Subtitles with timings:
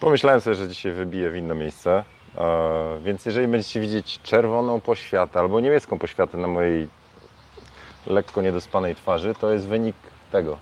[0.00, 2.04] Pomyślałem sobie, że dzisiaj wybiję w inne miejsce,
[3.02, 6.88] więc jeżeli będziecie widzieć czerwoną poświatę albo niebieską poświatę na mojej
[8.06, 9.96] lekko niedospanej twarzy, to jest wynik
[10.32, 10.58] tego.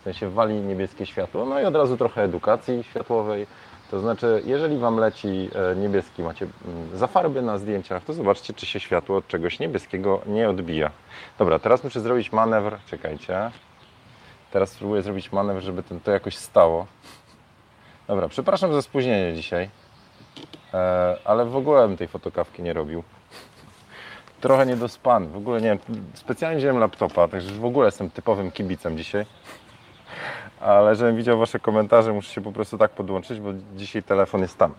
[0.00, 3.46] W sensie wali niebieskie światło, no i od razu trochę edukacji światłowej.
[3.90, 8.54] To znaczy, jeżeli Wam leci e, niebieski, macie mm, za farby na zdjęciach, to zobaczcie,
[8.54, 10.90] czy się światło od czegoś niebieskiego nie odbija.
[11.38, 13.50] Dobra, teraz muszę zrobić manewr, czekajcie.
[14.50, 16.86] Teraz spróbuję zrobić manewr, żeby ten, to jakoś stało.
[18.10, 19.70] Dobra, przepraszam za spóźnienie dzisiaj,
[20.74, 23.02] e, ale w ogóle bym tej fotokawki nie robił.
[24.40, 25.78] Trochę niedospany, w ogóle nie
[26.14, 29.26] specjalnie wziąłem laptopa, także w ogóle jestem typowym kibicem dzisiaj.
[30.60, 34.58] Ale żebym widział Wasze komentarze, muszę się po prostu tak podłączyć, bo dzisiaj telefon jest
[34.58, 34.74] tam.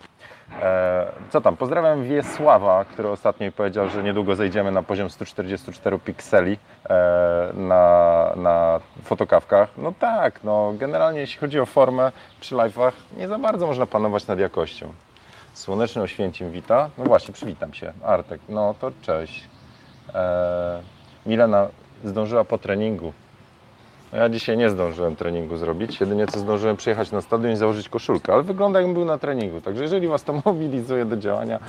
[0.62, 1.58] E, co tam?
[1.58, 6.58] Pozdrawiam Wiesława, który ostatnio powiedział, że niedługo zejdziemy na poziom 144 pikseli
[6.90, 9.70] e, na, na fotokawkach.
[9.78, 14.28] No tak, no generalnie jeśli chodzi o formę przy live'ach, nie za bardzo można panować
[14.28, 14.94] nad jakością.
[15.54, 16.90] Słoneczny Oświęcim wita.
[16.98, 17.94] No właśnie, przywitam się.
[18.04, 19.44] Artek, no to cześć.
[20.14, 20.82] E,
[21.26, 21.68] Milena
[22.04, 23.14] zdążyła po treningu.
[24.14, 26.00] No Ja dzisiaj nie zdążyłem treningu zrobić.
[26.00, 29.62] Jedynie co zdążyłem przyjechać na stadion i założyć koszulkę, ale wygląda jakbym był na treningu.
[29.62, 31.60] Także jeżeli Was to mobilizuje do działania,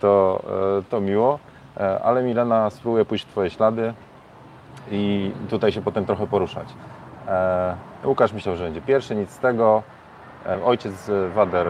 [0.00, 0.42] to,
[0.78, 1.38] e, to miło.
[1.76, 3.94] E, Ale Milena spróbuje pójść w Twoje ślady
[4.90, 6.68] i tutaj się potem trochę poruszać.
[7.28, 9.82] E, Łukasz myślał, że będzie pierwszy, nic z tego.
[10.64, 11.66] Ojciec Wader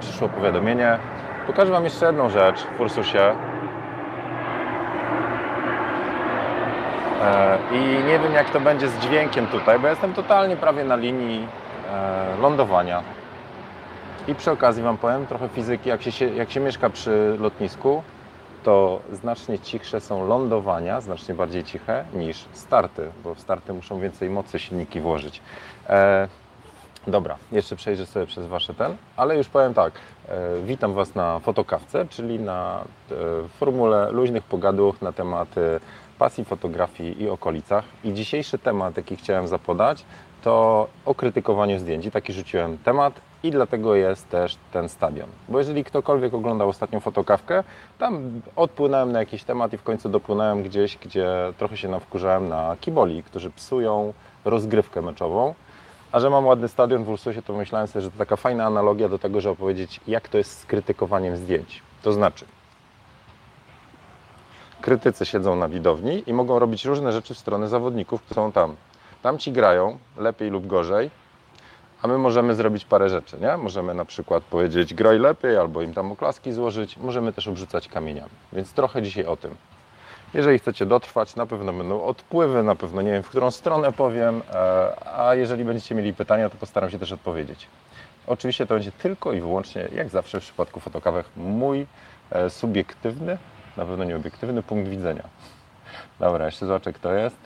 [0.00, 0.98] przyszło powiadomienie.
[1.46, 3.34] Pokażę Wam jeszcze jedną rzecz w Ursusie.
[7.72, 11.46] I nie wiem, jak to będzie z dźwiękiem tutaj, bo jestem totalnie prawie na linii
[11.90, 13.02] e, lądowania.
[14.28, 15.88] I przy okazji Wam powiem trochę fizyki.
[15.88, 18.02] Jak się, jak się mieszka przy lotnisku,
[18.62, 24.30] to znacznie cichsze są lądowania, znacznie bardziej ciche niż starty, bo w starty muszą więcej
[24.30, 25.40] mocy silniki włożyć.
[25.88, 26.28] E,
[27.06, 29.92] dobra, jeszcze przejrzę sobie przez Wasze ten, ale już powiem tak.
[30.28, 33.14] E, witam Was na fotokawce, czyli na e,
[33.48, 35.80] formule luźnych pogaduch na tematy
[36.18, 37.84] pasji fotografii i okolicach.
[38.04, 40.04] I dzisiejszy temat, jaki chciałem zapodać,
[40.42, 42.06] to o krytykowaniu zdjęć.
[42.06, 45.28] I taki rzuciłem temat i dlatego jest też ten stadion.
[45.48, 47.64] Bo jeżeli ktokolwiek oglądał ostatnią fotokawkę,
[47.98, 51.28] tam odpłynąłem na jakiś temat i w końcu dopłynąłem gdzieś, gdzie
[51.58, 54.12] trochę się nawkurzałem na kiboli, którzy psują
[54.44, 55.54] rozgrywkę meczową.
[56.12, 59.08] A że mam ładny stadion w Ursusie, to myślałem sobie, że to taka fajna analogia
[59.08, 61.82] do tego, żeby opowiedzieć, jak to jest z krytykowaniem zdjęć.
[62.02, 62.44] To znaczy,
[64.82, 68.76] krytycy siedzą na widowni i mogą robić różne rzeczy w stronę zawodników, którzy są tam.
[69.22, 71.10] Tam ci grają, lepiej lub gorzej,
[72.02, 73.56] a my możemy zrobić parę rzeczy, nie?
[73.56, 78.30] Możemy na przykład powiedzieć graj lepiej, albo im tam oklaski złożyć, możemy też obrzucać kamieniami.
[78.52, 79.56] Więc trochę dzisiaj o tym.
[80.34, 84.42] Jeżeli chcecie dotrwać, na pewno będą odpływy, na pewno nie wiem, w którą stronę powiem,
[84.52, 87.68] e, a jeżeli będziecie mieli pytania, to postaram się też odpowiedzieć.
[88.26, 91.86] Oczywiście to będzie tylko i wyłącznie, jak zawsze w przypadku fotokawek, mój
[92.30, 93.38] e, subiektywny,
[93.76, 95.22] na pewno nie obiektywny punkt widzenia.
[96.20, 97.36] Dobra, jeszcze zobaczę, kto jest.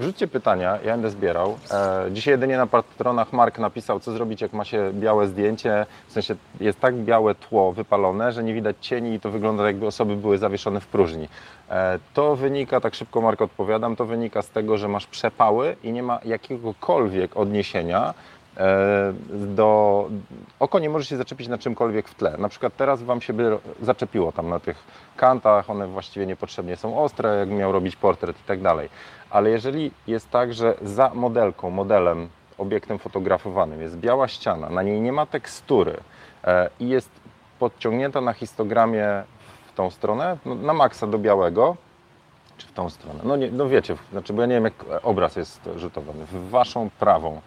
[0.00, 1.58] Rzućcie pytania, ja będę zbierał.
[1.70, 5.86] E, dzisiaj jedynie na patronach Mark napisał, co zrobić, jak ma się białe zdjęcie.
[6.08, 9.86] W sensie jest tak białe tło wypalone, że nie widać cieni i to wygląda jakby
[9.86, 11.28] osoby były zawieszone w próżni.
[11.70, 15.92] E, to wynika, tak szybko Mark odpowiadam, to wynika z tego, że masz przepały i
[15.92, 18.14] nie ma jakiegokolwiek odniesienia
[18.56, 19.77] e, do...
[20.68, 22.36] Oko nie może się zaczepić na czymkolwiek w tle.
[22.38, 24.76] Na przykład teraz Wam się by zaczepiło tam na tych
[25.16, 28.88] kantach, one właściwie niepotrzebnie są ostre, jak miał robić portret i tak dalej.
[29.30, 35.00] Ale jeżeli jest tak, że za modelką, modelem, obiektem fotografowanym jest biała ściana, na niej
[35.00, 35.96] nie ma tekstury
[36.44, 37.10] e, i jest
[37.58, 39.22] podciągnięta na histogramie
[39.66, 41.76] w tą stronę, no, na maksa do białego,
[42.56, 45.36] czy w tą stronę, no, nie, no wiecie, znaczy, bo ja nie wiem jak obraz
[45.36, 47.40] jest rzutowany, w waszą prawą,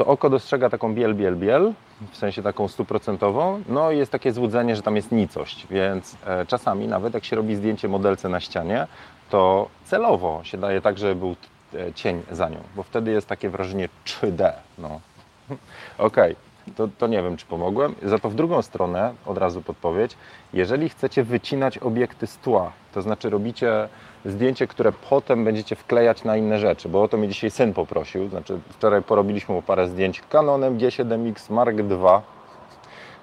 [0.00, 1.72] to oko dostrzega taką biel, biel, biel,
[2.10, 6.46] w sensie taką stuprocentową, no i jest takie złudzenie, że tam jest nicość, więc e,
[6.46, 8.86] czasami nawet jak się robi zdjęcie modelce na ścianie,
[9.30, 11.36] to celowo się daje tak, żeby był
[11.74, 14.52] e, cień za nią, bo wtedy jest takie wrażenie 3D.
[14.78, 15.00] No.
[15.98, 16.36] Okej,
[16.76, 17.94] to, to nie wiem, czy pomogłem.
[18.02, 20.16] Za to w drugą stronę, od razu podpowiedź,
[20.52, 23.88] jeżeli chcecie wycinać obiekty z tła, to znaczy robicie
[24.24, 28.28] zdjęcie, które potem będziecie wklejać na inne rzeczy, bo o to mnie dzisiaj syn poprosił,
[28.28, 32.22] znaczy wczoraj porobiliśmy mu parę zdjęć Canonem G7X Mark II,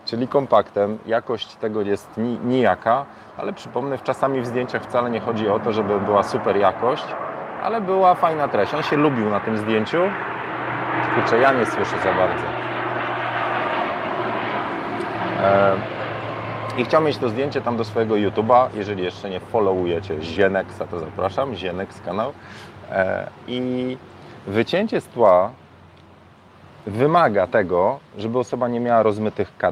[0.05, 0.97] czyli kompaktem.
[1.05, 3.05] Jakość tego jest ni nijaka,
[3.37, 7.05] ale przypomnę, czasami w zdjęciach wcale nie chodzi o to, żeby była super jakość,
[7.63, 8.73] ale była fajna treść.
[8.73, 10.01] On się lubił na tym zdjęciu.
[11.15, 12.66] Kurczę, ja nie słyszę za bardzo.
[15.47, 15.77] E,
[16.77, 18.69] I chciał mieć to zdjęcie tam do swojego YouTube'a.
[18.75, 21.55] Jeżeli jeszcze nie followujecie Zieneksa, to zapraszam.
[21.55, 22.33] Zieneks kanał.
[22.91, 23.97] E, I
[24.47, 25.51] wycięcie z tła
[26.87, 29.71] wymaga tego, żeby osoba nie miała rozmytych e,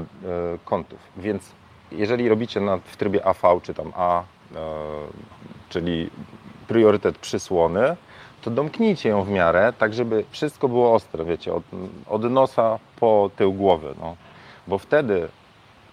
[0.65, 0.99] kątów.
[1.17, 1.51] Więc
[1.91, 4.23] jeżeli robicie w trybie AV czy tam A, e,
[5.69, 6.09] czyli
[6.67, 7.95] priorytet przysłony,
[8.41, 11.63] to domknijcie ją w miarę, tak żeby wszystko było ostre, wiecie, od,
[12.07, 14.15] od nosa po tył głowy, no.
[14.67, 15.27] bo wtedy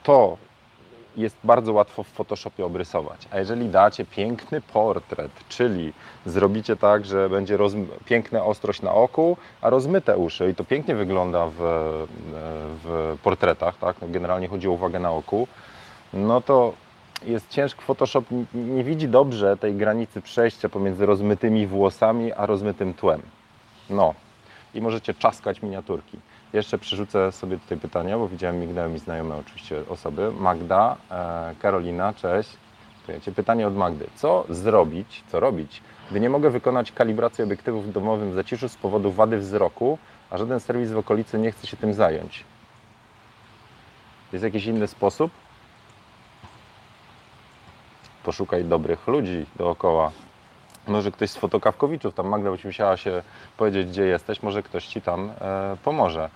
[0.03, 0.37] to
[1.17, 3.29] jest bardzo łatwo w Photoshopie obrysować.
[3.31, 5.93] A jeżeli dacie piękny portret, czyli
[6.27, 7.59] zrobicie tak, że będzie
[8.05, 11.57] piękna ostrość na oku, a rozmyte uszy i to pięknie wygląda w,
[12.85, 13.97] w portretach, tak?
[14.03, 15.49] No generalnie chodzi o uwagę na oku,
[16.13, 16.73] no to
[17.25, 23.23] jest ciężko, Photoshop nie widzi dobrze tej granicy przejścia pomiędzy rozmytymi włosami a rozmytym tłem.
[23.91, 24.15] No
[24.75, 26.19] i możecie czaskać miniaturki.
[26.53, 30.33] Jeszcze przerzucę sobie tutaj pytania, bo widziałem, mignęły mi znajome oczywiście osoby.
[30.33, 32.57] Magda, e, Karolina, cześć.
[33.37, 34.07] Pytanie od Magdy.
[34.15, 39.13] Co zrobić, co robić, gdy nie mogę wykonać kalibracji obiektywów w domowym zaciszu z powodu
[39.13, 39.99] wady wzroku,
[40.31, 42.45] a żaden serwis w okolicy nie chce się tym zająć?
[44.33, 45.33] Jest jakiś inny sposób?
[48.25, 50.13] Poszukaj dobrych ludzi dookoła.
[50.88, 53.23] Może ktoś z fotokawkowiczów, tam Magda byś musiała się
[53.56, 56.31] powiedzieć, gdzie jesteś, może ktoś Ci tam e, pomoże.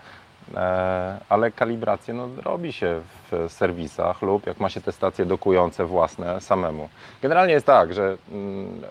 [0.54, 3.00] E, ale kalibrację no, robi się
[3.30, 6.88] w serwisach lub jak ma się te stacje dokujące własne samemu.
[7.22, 8.84] Generalnie jest tak, że mm,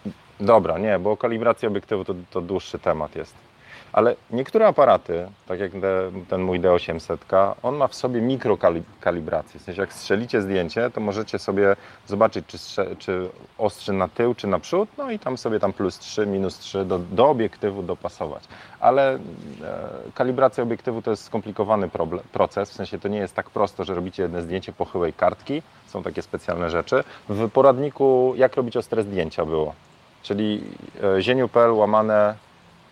[0.00, 3.51] e, dobra, nie, bo kalibracja obiektywu to, to dłuższy temat jest.
[3.92, 9.60] Ale niektóre aparaty, tak jak te, ten mój D800, on ma w sobie mikrokalibrację.
[9.60, 12.58] W sensie jak strzelicie zdjęcie, to możecie sobie zobaczyć, czy,
[12.98, 13.28] czy
[13.58, 16.84] ostrzy na tył, czy na przód, no i tam sobie tam plus 3, minus 3
[16.84, 18.42] do, do obiektywu dopasować.
[18.80, 19.18] Ale e,
[20.14, 23.94] kalibracja obiektywu to jest skomplikowany problem, proces, w sensie to nie jest tak prosto, że
[23.94, 27.04] robicie jedno zdjęcie pochyłej kartki, są takie specjalne rzeczy.
[27.28, 29.74] W poradniku jak robić ostre zdjęcia było,
[30.22, 30.64] czyli
[31.18, 32.34] e, zieniu.pl łamane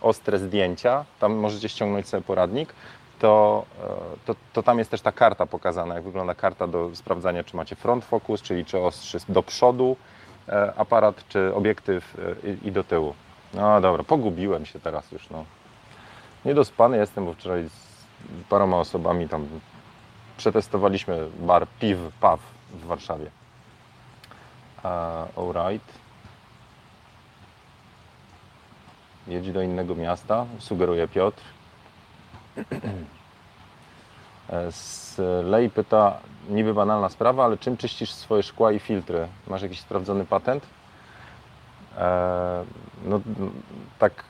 [0.01, 2.75] ostre zdjęcia, tam możecie ściągnąć sobie poradnik,
[3.19, 7.45] to, e, to, to tam jest też ta karta pokazana, jak wygląda karta do sprawdzania,
[7.45, 9.97] czy macie front focus, czyli czy ostrzy do przodu
[10.49, 13.15] e, aparat, czy obiektyw e, i, i do tyłu.
[13.55, 15.45] No dobra, pogubiłem się teraz już, no.
[16.45, 18.01] Niedospany jestem, bo wczoraj z
[18.49, 19.47] paroma osobami tam
[20.37, 23.31] przetestowaliśmy bar Piw Paw w Warszawie.
[24.85, 26.00] Uh, alright.
[29.31, 31.43] Jedź do innego miasta, sugeruje Piotr.
[35.45, 36.19] Lej pyta,
[36.49, 39.29] niby banalna sprawa, ale czym czyścisz swoje szkła i filtry?
[39.47, 40.67] Masz jakiś sprawdzony patent?
[41.99, 42.65] E,
[43.05, 43.21] no,
[43.99, 44.25] tak,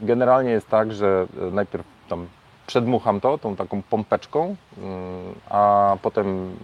[0.00, 2.26] generalnie jest tak, że najpierw tam
[2.66, 6.56] przedmucham to tą taką pompeczką, mm, a potem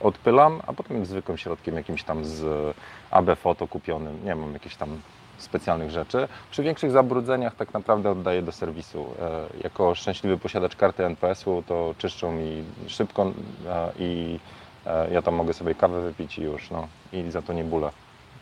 [0.00, 2.74] odpylam, a potem zwykłym środkiem jakimś tam z
[3.10, 4.24] AB Foto kupionym.
[4.24, 5.00] Nie mam jakichś tam
[5.38, 6.28] specjalnych rzeczy.
[6.50, 9.06] Przy większych zabrudzeniach tak naprawdę oddaję do serwisu.
[9.20, 13.32] E, Jako szczęśliwy posiadacz karty NPS-u to czyszczą mi szybko
[13.66, 14.40] e, i
[14.86, 16.88] e, ja tam mogę sobie kawę wypić i już, no.
[17.12, 17.90] I za to nie bóle.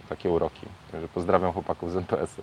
[0.08, 0.66] Takie uroki.
[0.92, 2.42] Także pozdrawiam chłopaków z NPS-u.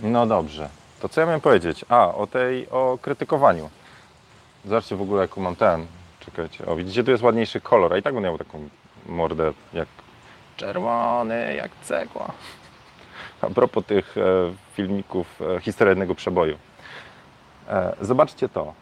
[0.00, 0.68] No dobrze.
[1.00, 1.84] To co ja miałem powiedzieć?
[1.88, 3.70] A, o tej, o krytykowaniu.
[4.64, 5.86] Zobaczcie w ogóle jaką mam ten.
[6.24, 6.66] Czekajcie.
[6.66, 8.68] O, widzicie, tu jest ładniejszy kolor, a i tak on miał taką
[9.06, 9.88] mordę jak
[10.56, 12.32] czerwony, jak cegła.
[13.40, 14.22] A propos tych e,
[14.72, 16.58] filmików e, Historia jednego przeboju.
[17.68, 18.72] E, zobaczcie to.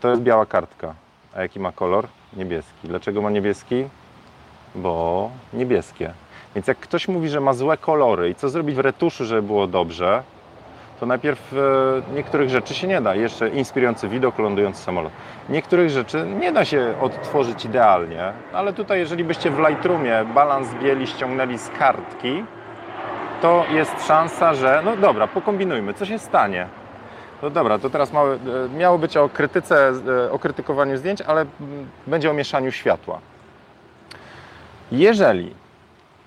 [0.00, 0.94] To jest biała kartka.
[1.34, 2.08] A jaki ma kolor?
[2.32, 2.88] Niebieski.
[2.88, 3.88] Dlaczego ma niebieski?
[4.74, 6.12] Bo niebieskie.
[6.54, 9.66] Więc jak ktoś mówi, że ma złe kolory i co zrobić w retuszu, żeby było
[9.66, 10.22] dobrze,
[11.00, 11.56] to najpierw e,
[12.14, 13.14] niektórych rzeczy się nie da.
[13.14, 15.12] Jeszcze inspirujący widok, lądujący samolot.
[15.48, 21.06] Niektórych rzeczy nie da się odtworzyć idealnie, ale tutaj jeżeli byście w Lightroomie balans bieli
[21.06, 22.44] ściągnęli z kartki,
[23.42, 26.66] to jest szansa, że no dobra, pokombinujmy, co się stanie.
[27.42, 28.38] No dobra, to teraz małe, e,
[28.78, 29.92] miało być o krytyce,
[30.26, 31.46] e, o krytykowaniu zdjęć, ale
[32.06, 33.20] będzie o mieszaniu światła.
[34.92, 35.54] Jeżeli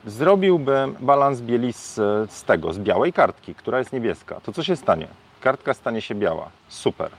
[0.06, 1.96] zrobiłbym balans bieli z,
[2.32, 5.08] z tego, z białej kartki, która jest niebieska, to co się stanie?
[5.42, 6.50] Kartka stanie się biała.
[6.68, 7.12] Super.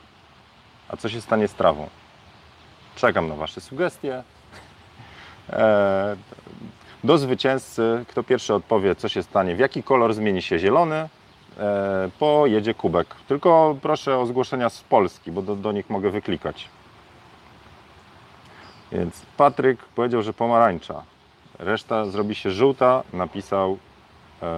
[0.89, 1.89] A co się stanie z trawą?
[2.97, 4.23] Czekam na Wasze sugestie.
[5.51, 6.17] E,
[7.05, 11.09] do zwycięzcy, kto pierwszy odpowie, co się stanie, w jaki kolor zmieni się zielony,
[11.59, 13.15] e, pojedzie kubek.
[13.29, 16.69] Tylko proszę o zgłoszenia z Polski, bo do, do nich mogę wyklikać.
[18.93, 21.03] Więc Patryk powiedział, że pomarańcza.
[21.63, 23.79] Reszta zrobi się żółta, napisał.
[24.43, 24.53] E,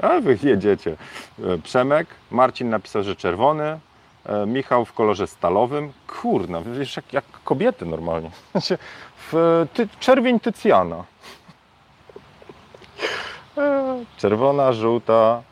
[0.08, 0.96] a wy jedziecie.
[1.44, 3.80] E, Przemek, Marcin napisał, że czerwony,
[4.26, 5.92] e, Michał w kolorze stalowym.
[6.06, 8.30] Kurna, wiesz, jak, jak kobiety normalnie.
[9.32, 11.04] W ty, czerwień Tycjana.
[14.16, 15.42] czerwona, żółta.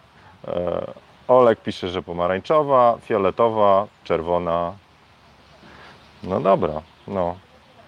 [1.28, 4.72] Olek pisze, że pomarańczowa, fioletowa, czerwona.
[6.22, 7.36] No dobra, no.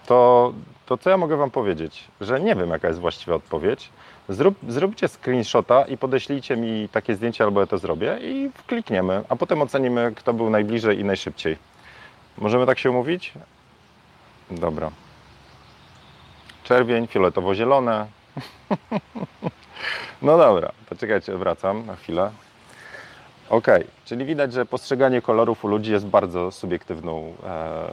[0.05, 0.53] To,
[0.85, 2.03] to co ja mogę Wam powiedzieć?
[2.21, 3.89] Że nie wiem, jaka jest właściwa odpowiedź.
[4.29, 9.35] Zrób, zróbcie screenshota i podeślijcie mi takie zdjęcie, albo ja to zrobię i klikniemy, a
[9.35, 11.57] potem ocenimy, kto był najbliżej i najszybciej.
[12.37, 13.33] Możemy tak się umówić?
[14.51, 14.91] Dobra.
[16.63, 18.05] Czerwień, fioletowo-zielone.
[20.21, 22.31] no dobra, poczekajcie, wracam na chwilę.
[23.49, 23.67] Ok,
[24.05, 27.85] czyli widać, że postrzeganie kolorów u ludzi jest bardzo subiektywną e,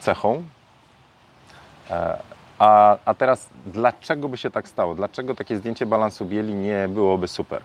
[0.00, 0.44] cechą.
[1.90, 2.18] E,
[2.58, 4.94] a, a teraz, dlaczego by się tak stało?
[4.94, 7.62] Dlaczego takie zdjęcie balansu bieli nie byłoby super?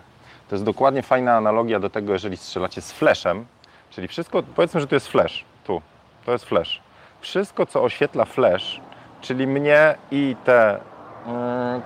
[0.49, 3.45] To jest dokładnie fajna analogia do tego, jeżeli strzelacie z flashem,
[3.89, 5.81] czyli wszystko, powiedzmy, że to jest flash, tu,
[6.25, 6.81] to jest flash.
[7.21, 8.81] Wszystko, co oświetla flash,
[9.21, 10.79] czyli mnie i te,
[11.27, 11.81] mm,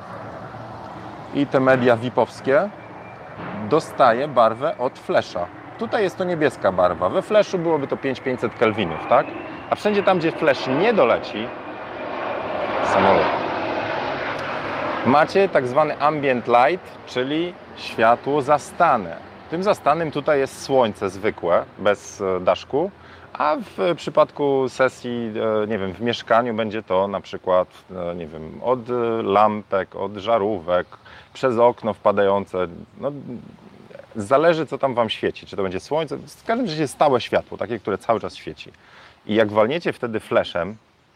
[1.34, 2.70] i te media VIP-owskie,
[3.70, 5.46] dostaje barwę od flasha.
[5.80, 7.10] Tutaj jest to niebieska barwa.
[7.10, 9.26] We flashu byłoby to 5500 kelwinów, tak?
[9.70, 11.48] A wszędzie tam, gdzie flash nie doleci,
[12.86, 13.26] samolot.
[15.06, 19.18] Macie tak zwany ambient light, czyli światło zastane.
[19.50, 22.92] Tym zastanym tutaj jest słońce zwykłe, bez e, daszku,
[23.34, 25.32] a w przypadku sesji,
[25.64, 27.68] e, nie wiem, w mieszkaniu będzie to na przykład,
[28.12, 28.80] e, nie wiem, od
[29.24, 30.88] lampek, od żarówek,
[31.34, 32.68] przez okno wpadające.
[32.98, 33.12] No,
[34.16, 35.46] zależy, co tam Wam świeci.
[35.46, 38.72] Czy to będzie słońce, w każdym razie stałe światło, takie, które cały czas świeci.
[39.26, 40.76] I jak walniecie wtedy flashem,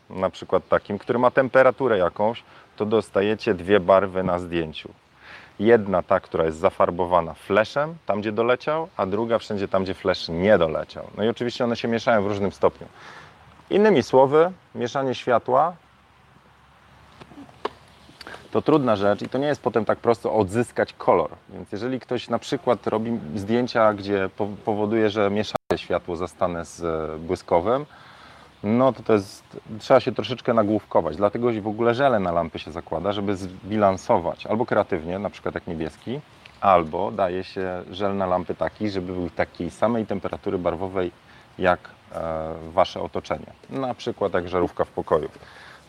[0.10, 2.44] na przykład takim, który ma temperaturę jakąś,
[2.78, 4.90] to dostajecie dwie barwy na zdjęciu.
[5.60, 10.30] Jedna ta, która jest zafarbowana flashem, tam gdzie doleciał, a druga wszędzie tam, gdzie flash
[10.30, 11.08] nie doleciał.
[11.18, 12.88] No i oczywiście one się mieszają w różnym stopniu.
[13.70, 15.74] Innymi słowy, mieszanie światła
[18.52, 21.32] to trudna rzecz i to nie jest potem tak prosto odzyskać kolor.
[21.50, 24.30] Więc jeżeli ktoś na przykład robi zdjęcia, gdzie
[24.66, 26.82] powoduje, że miesza światło zastane z
[27.22, 27.86] błyskowym,
[28.64, 31.18] no to to jest, trzeba się troszeczkę nagłówkować.
[31.18, 34.46] Dlatego w ogóle żele na lampy się zakłada, żeby zbilansować.
[34.46, 36.20] Albo kreatywnie, na przykład jak niebieski,
[36.62, 41.12] albo daje się żel na lampy taki, żeby był takiej samej temperatury barwowej
[41.60, 41.80] jak
[42.12, 43.46] e, wasze otoczenie.
[43.70, 45.30] Na przykład jak żarówka w pokoju.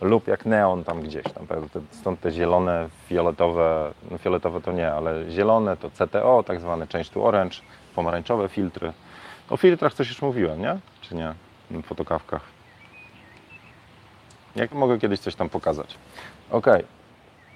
[0.01, 1.47] Lub jak neon tam gdzieś, tam,
[1.91, 7.11] stąd te zielone, fioletowe, no fioletowe to nie, ale zielone to CTO, tak zwane change
[7.11, 7.57] to orange,
[7.95, 8.93] pomarańczowe filtry.
[9.51, 10.79] O filtrach coś już mówiłem, nie?
[11.01, 11.35] Czy nie?
[11.71, 12.60] W fotokawkach.
[14.57, 15.99] Jak mogę kiedyś coś tam pokazać.
[16.51, 16.67] Ok.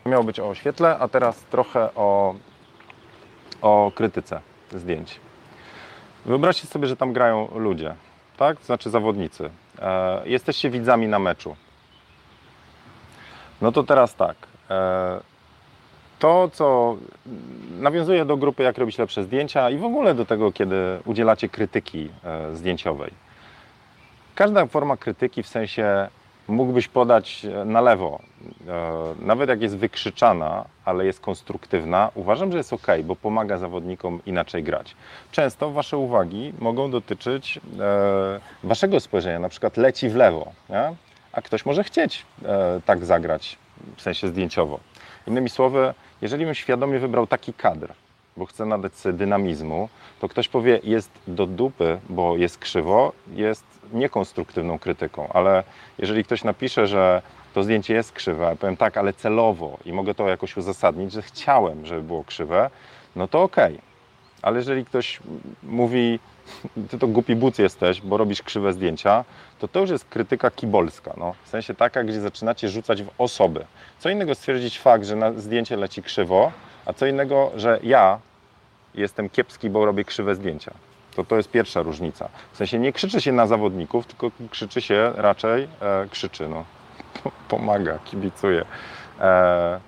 [0.07, 2.35] Miało być o świetle, a teraz trochę o,
[3.63, 4.41] o krytyce
[4.73, 5.21] zdjęć.
[6.27, 7.95] Wyobraźcie sobie, że tam grają ludzie,
[8.37, 8.59] tak?
[8.59, 9.51] To znaczy zawodnicy.
[9.79, 11.57] E, jesteście widzami na meczu.
[13.61, 14.37] No to teraz tak.
[14.71, 15.21] E,
[16.19, 16.97] to, co
[17.81, 22.11] nawiązuje do grupy, jak robić lepsze zdjęcia i w ogóle do tego, kiedy udzielacie krytyki
[22.25, 23.11] e, zdjęciowej.
[24.35, 26.09] Każda forma krytyki w sensie
[26.49, 28.21] mógłbyś podać e, na lewo,
[28.69, 34.21] e, nawet jak jest wykrzyczana, ale jest konstruktywna, uważam, że jest ok, bo pomaga zawodnikom
[34.27, 34.97] inaczej grać.
[35.33, 40.95] Często Wasze uwagi mogą dotyczyć e, Waszego spojrzenia, na przykład leci w lewo, nie?
[41.33, 42.27] a ktoś może chcieć
[42.85, 43.59] tak zagrać,
[43.97, 44.81] w sensie zdjęciowo.
[45.27, 47.93] Innymi słowy, jeżeli bym świadomie wybrał taki kadr,
[48.37, 49.89] bo chcę nadać sobie dynamizmu,
[50.21, 55.65] to ktoś powie, jest do dupy, bo jest krzywo, jest niekonstruktywną krytyką, ale
[55.99, 57.23] jeżeli ktoś napisze, że
[57.55, 61.23] to zdjęcie jest krzywe, ja powiem tak, ale celowo i mogę to jakoś uzasadnić, że
[61.23, 62.71] chciałem, żeby było krzywe,
[63.17, 63.75] no to okej.
[63.75, 63.95] Okay.
[64.43, 65.21] Ale jeżeli ktoś
[65.63, 66.19] mówi,
[66.91, 69.25] ty to głupi but jesteś, bo robisz krzywe zdjęcia,
[69.59, 71.15] to to już jest krytyka kibolska.
[71.17, 71.35] No.
[71.45, 73.65] W sensie taka, gdzie zaczynacie rzucać w osoby.
[73.99, 76.53] Co innego stwierdzić fakt, że na zdjęcie leci krzywo,
[76.87, 78.19] a co innego, że ja
[78.95, 80.73] jestem kiepski, bo robię krzywe zdjęcia.
[81.17, 82.29] To to jest pierwsza różnica.
[82.53, 86.65] W sensie nie krzyczy się na zawodników, tylko krzyczy się raczej, e, krzyczy, no,
[87.49, 88.65] pomaga, kibicuje.
[89.21, 89.81] E,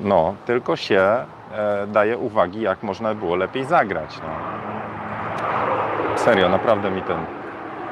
[0.00, 4.18] no, tylko się e, daje uwagi, jak można było lepiej zagrać.
[4.22, 4.28] No.
[6.16, 7.18] Serio, naprawdę mi ten.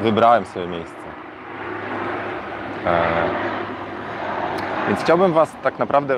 [0.00, 0.96] Wybrałem sobie miejsce.
[2.86, 3.28] E,
[4.88, 6.16] więc chciałbym Was tak naprawdę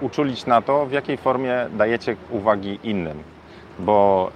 [0.00, 3.22] uczulić na to, w jakiej formie dajecie uwagi innym
[3.80, 4.30] bo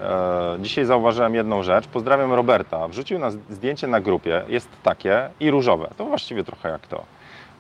[0.57, 1.87] e, dzisiaj zauważyłem jedną rzecz.
[1.87, 2.89] Pozdrawiam Roberta.
[2.89, 5.91] Wrzucił na zdjęcie na grupie, jest takie i różowe.
[5.97, 7.05] To właściwie trochę jak to.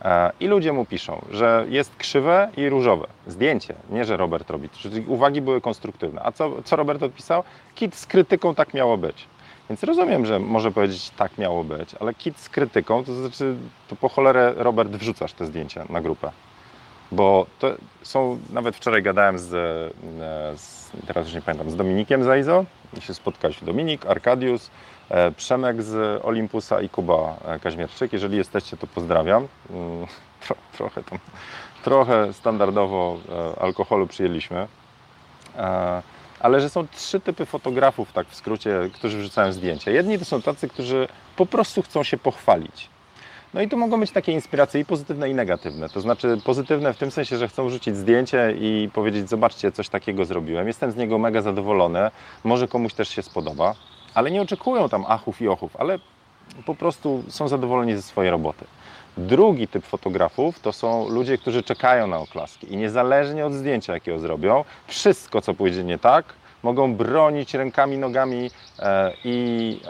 [0.02, 3.06] E, I ludzie mu piszą, że jest krzywe i różowe.
[3.26, 4.68] Zdjęcie, nie że Robert robi.
[4.68, 6.22] Czyli uwagi były konstruktywne.
[6.24, 7.44] A co, co Robert odpisał?
[7.74, 9.26] Kit z krytyką tak miało być.
[9.68, 13.56] Więc rozumiem, że może powiedzieć tak miało być, ale kit z krytyką, to znaczy
[13.88, 16.30] to po cholerę Robert wrzucasz te zdjęcia na grupę
[17.14, 22.24] bo to są, nawet wczoraj gadałem z, e, z teraz już nie pamiętam, z Dominikiem
[22.24, 22.64] Zajzo
[22.98, 23.66] i się spotkaliśmy.
[23.66, 24.70] Dominik, Arkadius,
[25.08, 28.12] e, Przemek z Olympusa i Kuba e, Kaźmierczyk.
[28.12, 29.48] Jeżeli jesteście, to pozdrawiam.
[29.70, 30.06] Mm,
[30.46, 31.18] Tro, trochę tam,
[31.84, 34.68] trochę standardowo e, alkoholu przyjęliśmy.
[36.40, 39.90] Ale że są trzy typy fotografów, tak w skrócie, którzy wrzucają zdjęcia.
[39.90, 42.88] Jedni to są tacy, którzy po prostu chcą się pochwalić.
[43.54, 45.88] No i tu mogą być takie inspiracje i pozytywne, i negatywne.
[45.88, 50.24] To znaczy pozytywne w tym sensie, że chcą rzucić zdjęcie i powiedzieć: Zobaczcie, coś takiego
[50.24, 50.66] zrobiłem.
[50.66, 52.10] Jestem z niego mega zadowolony.
[52.44, 53.74] Może komuś też się spodoba,
[54.14, 55.98] ale nie oczekują tam achów i ochów, ale
[56.66, 58.64] po prostu są zadowoleni ze swojej roboty.
[59.16, 64.18] Drugi typ fotografów to są ludzie, którzy czekają na oklaski i niezależnie od zdjęcia, jakiego
[64.18, 66.24] zrobią, wszystko, co pójdzie nie tak,
[66.64, 69.80] mogą bronić rękami, nogami e, i,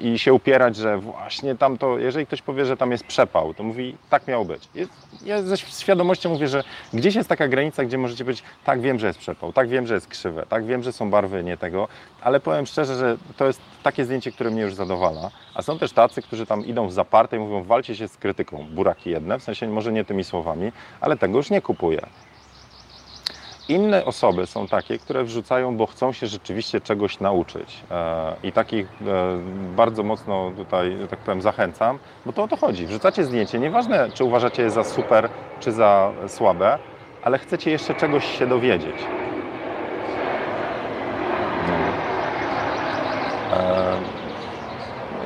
[0.00, 3.54] e, i się upierać, że właśnie tam to, jeżeli ktoś powie, że tam jest przepał,
[3.54, 4.68] to mówi, tak miało być.
[5.24, 9.06] Ja ze świadomością mówię, że gdzieś jest taka granica, gdzie możecie powiedzieć, tak wiem, że
[9.06, 11.88] jest przepał, tak wiem, że jest krzywe, tak wiem, że są barwy nie tego,
[12.20, 15.30] ale powiem szczerze, że to jest takie zdjęcie, które mnie już zadowala.
[15.54, 18.66] A są też tacy, którzy tam idą w zaparte i mówią, walcie się z krytyką,
[18.70, 22.06] buraki jedne, w sensie może nie tymi słowami, ale tego już nie kupuję.
[23.68, 27.76] Inne osoby są takie, które wrzucają, bo chcą się rzeczywiście czegoś nauczyć.
[27.90, 29.38] E, I takich e,
[29.76, 32.86] bardzo mocno tutaj, tak powiem, zachęcam, bo to o to chodzi.
[32.86, 35.28] Wrzucacie zdjęcie, nieważne czy uważacie je za super,
[35.60, 36.78] czy za słabe,
[37.22, 38.96] ale chcecie jeszcze czegoś się dowiedzieć.
[43.52, 43.94] E,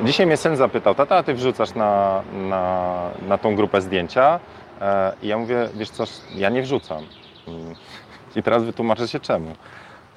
[0.04, 2.95] Dzisiaj mnie syn zapytał, tata, a ty wrzucasz na, na,
[3.28, 4.40] na tą grupę zdjęcia?
[5.23, 6.04] I ja mówię, wiesz co,
[6.35, 7.04] ja nie wrzucam.
[8.37, 9.54] I teraz wytłumaczę się czemu.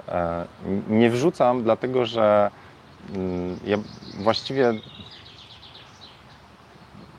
[0.09, 0.45] E,
[0.89, 2.51] Nie wrzucam, dlatego że
[3.15, 3.77] mm, ja
[4.19, 4.73] właściwie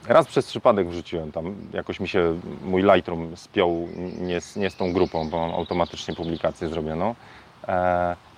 [0.08, 3.88] raz przez przypadek wrzuciłem tam, jakoś mi się mój Lightroom spiął
[4.20, 7.14] nie z, nie z tą grupą, bo mam automatycznie publikację zrobioną.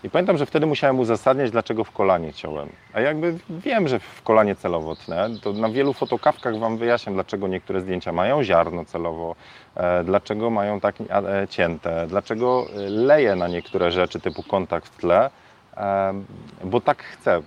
[0.05, 2.69] I pamiętam, że wtedy musiałem uzasadniać, dlaczego w kolanie ciąłem.
[2.93, 7.49] A jakby wiem, że w kolanie celowo tnę, to na wielu fotokawkach Wam wyjaśniam, dlaczego
[7.49, 9.37] niektóre zdjęcia mają ziarno celowo,
[9.75, 14.97] e, dlaczego mają tak e, cięte, dlaczego e, leję na niektóre rzeczy typu kontakt w
[14.97, 15.31] tle,
[15.77, 16.15] e,
[16.65, 17.43] bo tak chcę.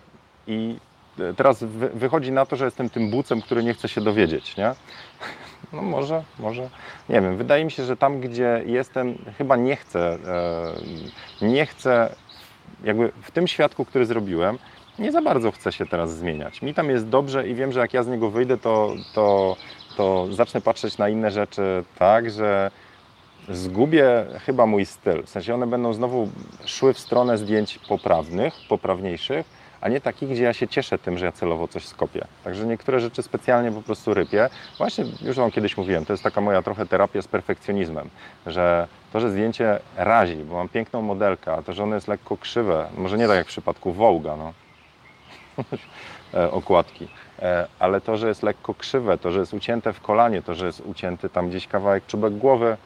[0.48, 0.76] I
[1.20, 4.58] e, teraz wy, wychodzi na to, że jestem tym bucem, który nie chce się dowiedzieć,
[4.58, 4.72] nie?
[5.74, 6.70] No może, może.
[7.10, 10.18] Nie wiem, wydaje mi się, że tam, gdzie jestem, chyba nie chcę,
[11.42, 12.10] e, nie chcę,
[12.84, 14.58] jakby w tym świadku, który zrobiłem,
[15.00, 16.62] nie za bardzo chcę się teraz zmieniać.
[16.62, 19.56] Mi tam jest dobrze i wiem, że jak ja z niego wyjdę, to, to,
[19.98, 22.72] to zacznę patrzeć na inne rzeczy tak, że
[23.50, 25.24] zgubię chyba mój styl.
[25.24, 26.30] W sensie one będą znowu
[26.66, 31.26] szły w stronę zdjęć poprawnych, poprawniejszych, a nie takich, gdzie ja się cieszę tym, że
[31.26, 32.26] ja celowo coś skopię.
[32.44, 34.50] Także niektóre rzeczy specjalnie po prostu rypię.
[34.78, 38.10] Właśnie już Wam kiedyś mówiłem, to jest taka moja trochę terapia z perfekcjonizmem,
[38.46, 42.38] że to, że zdjęcie razi, bo mam piękną modelkę, a to, że ono jest lekko
[42.38, 44.54] krzywe, może nie tak jak w przypadku Wołga, no.
[46.34, 47.08] E, okładki,
[47.42, 50.66] E, ale to, że jest lekko krzywe, to, że jest ucięte w kolanie, to, że
[50.66, 52.78] jest ucięty tam gdzieś kawałek czubek głowy,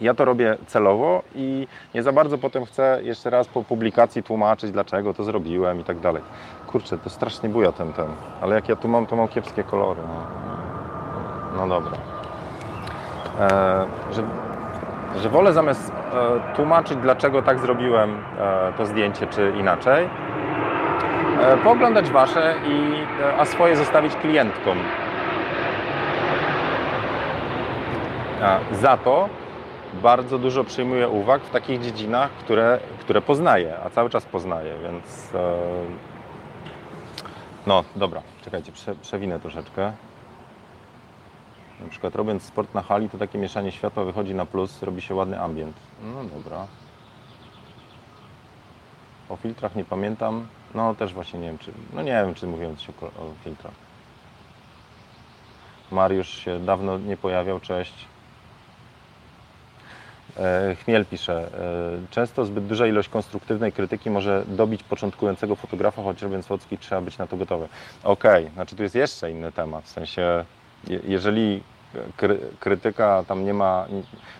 [0.00, 4.70] ja to robię celowo i nie za bardzo potem chcę jeszcze raz po publikacji tłumaczyć,
[4.70, 6.22] dlaczego to zrobiłem i tak dalej.
[6.66, 8.06] Kurczę, to strasznie buja ten ten,
[8.40, 10.02] ale jak ja tu mam, to mam kiepskie kolory.
[11.56, 11.98] No, no dobra.
[13.40, 14.22] E, że,
[15.22, 20.08] że wolę zamiast e, tłumaczyć, dlaczego tak zrobiłem e, to zdjęcie, czy inaczej,
[21.40, 24.78] e, pooglądać Wasze, i, e, a swoje zostawić klientkom.
[28.42, 29.28] A za to
[30.02, 35.34] bardzo dużo przyjmuję uwag w takich dziedzinach, które, które poznaję, a cały czas poznaję, więc
[35.34, 35.58] e,
[37.66, 39.92] no dobra, czekajcie, prze, przewinę troszeczkę.
[41.80, 45.14] Na przykład robiąc sport na hali, to takie mieszanie światła wychodzi na plus, robi się
[45.14, 45.76] ładny ambient.
[46.02, 46.66] No dobra.
[49.28, 50.46] O filtrach nie pamiętam.
[50.74, 51.72] No też właśnie nie wiem, czy.
[51.92, 53.74] No nie wiem, czy mówiłem coś o, o filtrach.
[55.92, 58.06] Mariusz się dawno nie pojawiał, cześć.
[60.38, 61.48] E, Chmiel pisze, e,
[62.10, 67.18] często zbyt duża ilość konstruktywnej krytyki może dobić początkującego fotografa, choć robiąc fotki trzeba być
[67.18, 67.68] na to gotowy.
[68.04, 70.44] Okej, znaczy tu jest jeszcze inny temat, w sensie
[70.88, 71.62] je- jeżeli
[72.16, 73.86] kry, krytyka tam nie ma...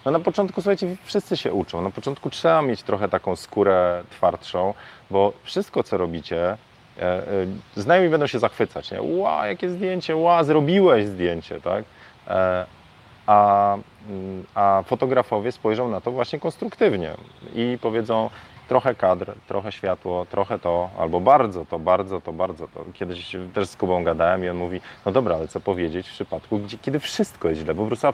[0.05, 4.75] No na początku, słuchajcie, wszyscy się uczą, na początku trzeba mieć trochę taką skórę twardszą,
[5.11, 6.57] bo wszystko co robicie,
[6.99, 7.23] e,
[7.77, 9.03] znajomi będą się zachwycać, nie?
[9.03, 11.85] Ła, jakie zdjęcie, ła, zrobiłeś zdjęcie, tak?
[13.27, 13.77] A,
[14.09, 17.15] mm, a fotografowie spojrzą na to właśnie konstruktywnie
[17.55, 18.31] i powiedzą
[18.69, 22.85] trochę kadr, trochę światło, trochę to, albo bardzo to, bardzo to, bardzo to.
[22.93, 26.59] Kiedyś też z Kubą gadałem i on mówi, no dobra, ale co powiedzieć w przypadku,
[26.59, 28.07] gdzie, kiedy wszystko jest źle, po prostu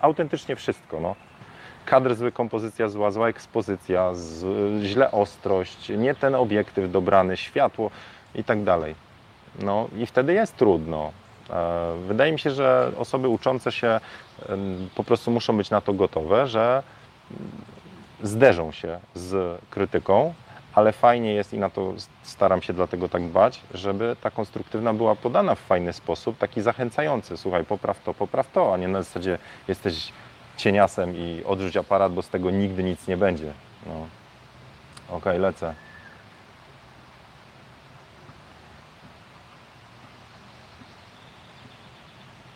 [0.00, 1.14] autentycznie wszystko, no.
[1.86, 4.44] kadr zły, kompozycja zła, zła ekspozycja, z,
[4.82, 7.90] źle ostrość, nie ten obiektyw dobrany, światło
[8.34, 8.94] i tak dalej.
[9.62, 11.12] No i wtedy jest trudno.
[12.06, 14.00] Wydaje mi się, że osoby uczące się
[14.94, 16.82] po prostu muszą być na to gotowe, że
[18.22, 20.34] zderzą się z krytyką,
[20.74, 25.16] ale fajnie jest i na to staram się dlatego tak dbać, żeby ta konstruktywna była
[25.16, 27.36] podana w fajny sposób, taki zachęcający.
[27.36, 30.12] Słuchaj, popraw to, popraw to, a nie na zasadzie jesteś
[30.56, 33.52] cieniasem i odrzuć aparat, bo z tego nigdy nic nie będzie.
[33.86, 34.06] No.
[35.16, 35.74] Okej, lecę.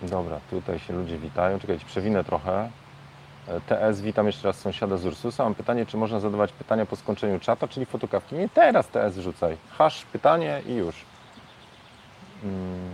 [0.02, 1.58] Dobra, tutaj się ludzie witają.
[1.60, 2.70] Czekajcie, przewinę trochę.
[3.48, 5.44] E, TS, witam jeszcze raz sąsiada z Ursusa.
[5.44, 8.34] Mam pytanie, czy można zadawać pytania po skończeniu czata, czyli fotokawki?
[8.34, 9.56] Nie teraz TS wrzucaj.
[9.70, 11.04] Hasz, pytanie i już.
[12.44, 12.90] Mm.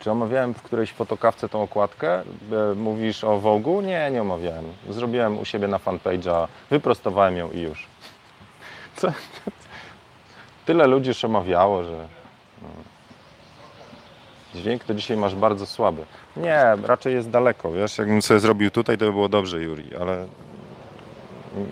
[0.00, 2.20] Czy omawiałem w którejś fotokawce tą okładkę?
[2.20, 3.80] E, Mówisz o Wogu?
[3.80, 4.64] Nie, nie omawiałem.
[4.88, 7.86] Zrobiłem u siebie na fanpage'a, wyprostowałem ją i już.
[8.96, 9.12] Co?
[10.66, 12.08] Tyle ludzi już omawiało, że...
[14.54, 16.04] Dźwięk to dzisiaj masz bardzo słaby.
[16.36, 17.72] Nie, raczej jest daleko.
[17.72, 20.26] Wiesz, jakbym sobie zrobił tutaj, to by było dobrze, Juri, ale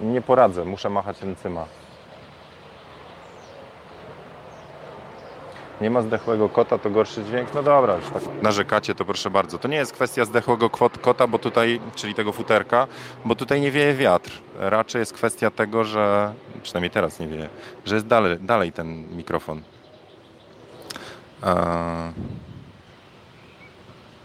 [0.03, 1.65] nie poradzę, muszę machać ręcyma.
[5.81, 7.55] Nie ma zdechłego kota, to gorszy dźwięk?
[7.55, 9.59] No dobra, już tak narzekacie, to proszę bardzo.
[9.59, 10.71] To nie jest kwestia zdechłego
[11.03, 12.87] kota, bo tutaj, czyli tego futerka,
[13.25, 14.31] bo tutaj nie wieje wiatr.
[14.59, 17.49] Raczej jest kwestia tego, że, przynajmniej teraz nie wieje,
[17.85, 19.63] że jest dalej, dalej ten mikrofon.
[21.43, 22.43] Eee...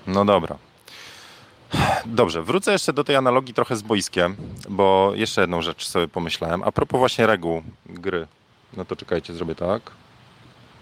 [0.07, 0.57] No dobra.
[2.05, 4.35] Dobrze, wrócę jeszcze do tej analogii trochę z boiskiem,
[4.69, 6.63] bo jeszcze jedną rzecz sobie pomyślałem.
[6.63, 8.27] A propos właśnie reguł gry.
[8.73, 9.81] No to czekajcie, zrobię tak.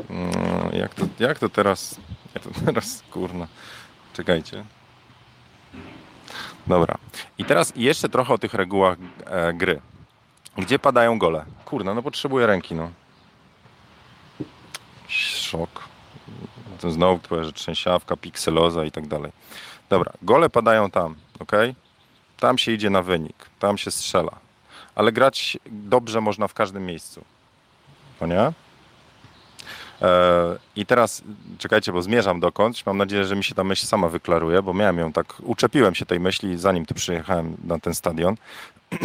[0.10, 0.34] Mm,
[0.74, 1.96] Jak to, jak to teraz?
[2.36, 3.48] Jak to teraz, kurna.
[4.14, 4.66] Czekajcie.
[6.68, 6.98] Dobra.
[7.38, 9.82] I teraz jeszcze trochę o tych regułach e, gry.
[10.58, 11.46] Gdzie padają gole?
[11.66, 12.90] Kurna, no potrzebuję ręki, no.
[15.08, 15.84] Szok.
[16.82, 19.32] To znowu twoja trzęsiawka, pikseloza i tak dalej.
[19.90, 21.52] Dobra, gole padają tam, ok?
[22.40, 24.32] Tam się idzie na wynik, tam się strzela.
[24.96, 27.24] Ale grać dobrze można w każdym miejscu.
[28.22, 28.52] No nie?
[30.02, 31.24] E, I teraz
[31.58, 32.86] czekajcie, bo zmierzam dokądś.
[32.86, 36.06] Mam nadzieję, że mi się ta myśl sama wyklaruje, bo miałem ją tak, uczepiłem się
[36.06, 38.36] tej myśli, zanim tu przyjechałem na ten stadion.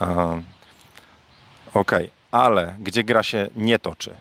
[0.00, 0.42] E,
[1.74, 4.14] Okej, ale gdzie gra się nie toczy?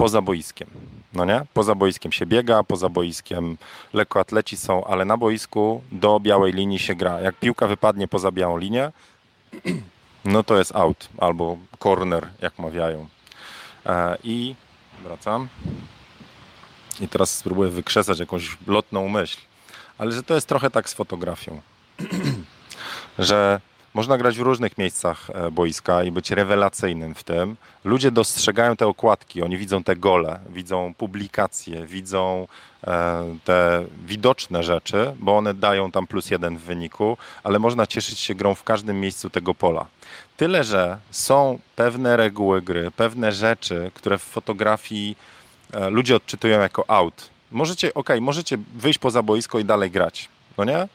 [0.00, 0.68] Poza boiskiem.
[1.12, 1.42] No nie?
[1.54, 3.56] Poza boiskiem się biega, poza boiskiem
[3.92, 7.20] lekkoatleci są, ale na boisku do białej linii się gra.
[7.20, 8.92] Jak piłka wypadnie poza białą linię,
[10.24, 13.08] no to jest out albo corner, jak mawiają.
[13.86, 14.54] E, I
[15.02, 15.48] wracam.
[17.00, 19.38] I teraz spróbuję wykrzesać jakąś lotną myśl.
[19.98, 21.60] Ale że to jest trochę tak z fotografią.
[23.18, 23.60] że
[23.94, 27.56] można grać w różnych miejscach e, boiska i być rewelacyjnym w tym.
[27.84, 32.46] Ludzie dostrzegają te okładki, oni widzą te gole, widzą publikacje, widzą
[32.86, 38.18] e, te widoczne rzeczy, bo one dają tam plus jeden w wyniku, ale można cieszyć
[38.18, 39.86] się grą w każdym miejscu tego pola.
[40.36, 45.16] Tyle, że są pewne reguły gry, pewne rzeczy, które w fotografii
[45.72, 47.30] e, ludzie odczytują jako out.
[47.50, 50.88] Możecie, okej, możecie wyjść poza boisko i dalej grać, no nie?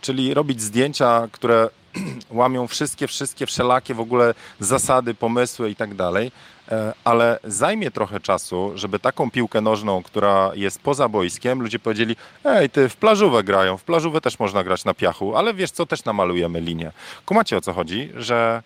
[0.00, 1.68] Czyli robić zdjęcia, które
[2.30, 6.32] łamią wszystkie, wszystkie wszelakie w ogóle zasady, pomysły i tak dalej,
[6.68, 12.16] e, ale zajmie trochę czasu, żeby taką piłkę nożną, która jest poza boiskiem, ludzie powiedzieli,
[12.44, 15.86] ej, ty w plażówę grają, w plażówę też można grać na piachu, ale wiesz co,
[15.86, 16.92] też namalujemy linię.
[17.26, 18.62] Kumacie o co chodzi, że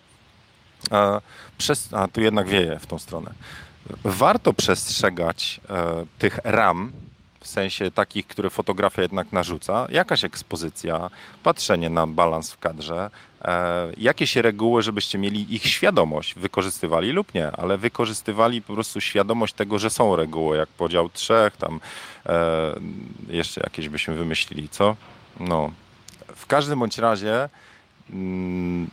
[0.91, 1.21] e,
[1.57, 3.33] przez, a tu jednak wieje w tą stronę.
[4.03, 6.91] Warto przestrzegać e, tych ram,
[7.49, 11.09] sensie takich, które fotografia jednak narzuca, jakaś ekspozycja,
[11.43, 13.09] patrzenie na balans w kadrze,
[13.41, 19.53] e, jakieś reguły, żebyście mieli ich świadomość, wykorzystywali lub nie, ale wykorzystywali po prostu świadomość
[19.53, 21.79] tego, że są reguły, jak podział trzech, tam
[22.25, 22.73] e,
[23.27, 24.95] jeszcze jakieś byśmy wymyślili, co?
[25.39, 25.71] No.
[26.35, 27.49] W każdym bądź razie
[28.09, 28.89] mm,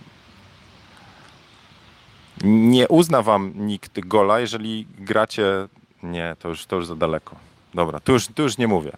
[2.44, 5.68] nie uzna wam nikt gola, jeżeli gracie.
[6.02, 7.36] Nie, to już, to już za daleko.
[7.76, 8.92] Dobra, tu już, tu już nie mówię.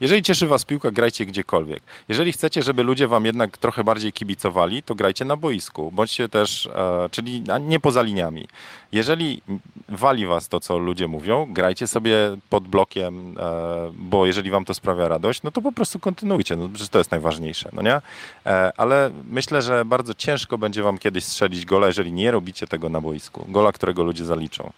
[0.00, 1.82] Jeżeli cieszy was piłka, grajcie gdziekolwiek.
[2.08, 5.92] Jeżeli chcecie, żeby ludzie wam jednak trochę bardziej kibicowali, to grajcie na boisku.
[5.92, 8.48] Bądźcie też, e, czyli nie poza liniami.
[8.92, 9.42] Jeżeli
[9.88, 12.16] wali was to, co ludzie mówią, grajcie sobie
[12.50, 16.68] pod blokiem, e, bo jeżeli wam to sprawia radość, no to po prostu kontynuujcie, no
[16.90, 18.00] to jest najważniejsze, no nie?
[18.46, 22.88] E, ale myślę, że bardzo ciężko będzie wam kiedyś strzelić gola, jeżeli nie robicie tego
[22.88, 23.44] na boisku.
[23.48, 24.72] Gola, którego ludzie zaliczą.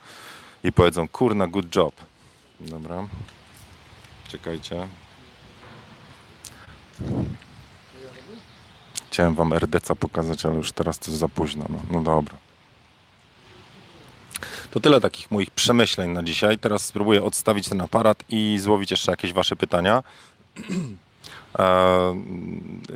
[0.64, 1.94] I powiedzą, kurna, good job.
[2.60, 3.06] Dobra.
[4.28, 4.88] Czekajcie.
[9.10, 11.64] Chciałem wam RDC pokazać, ale już teraz to jest za późno.
[11.68, 12.36] No, no dobra.
[14.70, 16.58] To tyle takich moich przemyśleń na dzisiaj.
[16.58, 20.02] Teraz spróbuję odstawić ten aparat i złowić jeszcze jakieś wasze pytania.
[21.58, 22.14] E,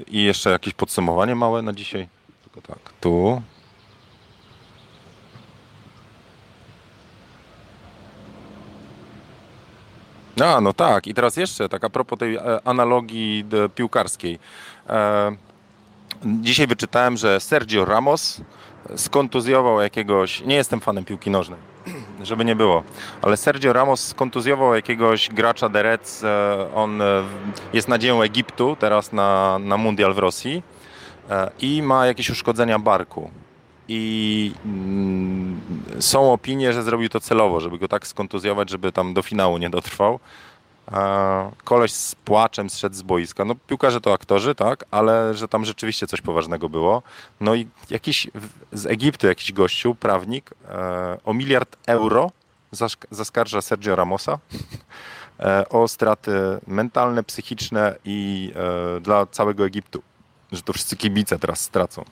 [0.07, 2.09] I jeszcze jakieś podsumowanie małe na dzisiaj.
[2.45, 3.43] Tylko tak, tu.
[10.41, 11.07] A, no tak.
[11.07, 14.39] I teraz jeszcze tak a propos tej e, analogii piłkarskiej.
[14.89, 15.37] E,
[16.25, 18.41] dzisiaj wyczytałem, że Sergio Ramos
[18.97, 21.59] skontuzjował jakiegoś, nie jestem fanem piłki nożnej,
[22.23, 22.83] żeby nie było,
[23.23, 27.01] ale Sergio Ramos skontuzjował jakiegoś gracza Reds, e, on
[27.73, 30.63] jest nadzieją Egiptu teraz na, na mundial w Rosji
[31.61, 33.31] i ma jakieś uszkodzenia barku.
[33.93, 35.61] I mm,
[36.01, 39.71] są opinie, że zrobił to celowo, żeby go tak skontuzjować, żeby tam do finału nie
[39.71, 40.21] dotrwał.
[41.65, 43.45] Koleś z płaczem zszedł z boiska.
[43.45, 47.03] No piłkarze to aktorzy, tak, ale że tam rzeczywiście coś poważnego było.
[47.41, 48.27] No i jakiś
[48.73, 52.31] z Egiptu jakiś gościu, prawnik, e, o miliard euro
[53.11, 54.39] zaskarża Sergio Ramosa
[55.41, 56.33] e, o straty
[56.67, 58.53] mentalne, psychiczne i
[58.97, 60.03] e, dla całego Egiptu.
[60.53, 62.05] Że to wszyscy kibice teraz stracą.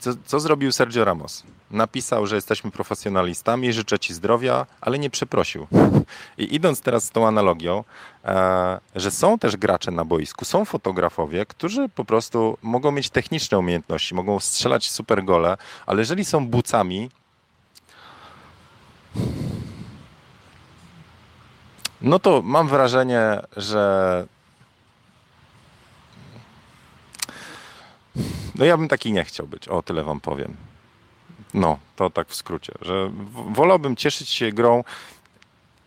[0.00, 1.42] Co, co zrobił Sergio Ramos?
[1.70, 5.66] Napisał, że jesteśmy profesjonalistami, życzę ci zdrowia, ale nie przeprosił.
[6.38, 7.84] I idąc teraz z tą analogią,
[8.24, 13.58] e, że są też gracze na boisku, są fotografowie, którzy po prostu mogą mieć techniczne
[13.58, 17.10] umiejętności, mogą strzelać super gole, ale jeżeli są bucami,
[22.00, 24.26] no to mam wrażenie, że
[28.60, 30.56] no ja bym taki nie chciał być, o tyle wam powiem.
[31.54, 34.84] No, to tak w skrócie, że wolałbym cieszyć się grą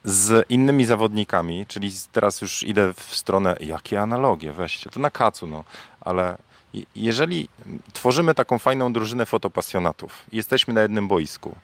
[0.04, 5.48] z innymi zawodnikami, czyli teraz już idę w stronę, jakie analogie, weźcie, to na kacu,
[5.48, 5.64] no,
[6.02, 6.38] ale
[6.74, 7.50] je- jeżeli
[7.94, 11.56] tworzymy taką fajną drużynę fotopasjonatów, jesteśmy na jednym boisku,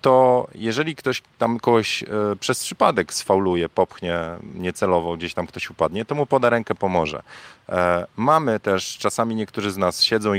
[0.00, 2.06] to jeżeli ktoś tam kogoś e,
[2.40, 4.20] przez przypadek sfauluje, popchnie
[4.54, 7.22] niecelowo, gdzieś tam ktoś upadnie, to mu poda rękę, pomoże.
[7.68, 10.38] E, mamy też, czasami niektórzy z nas siedzą, i,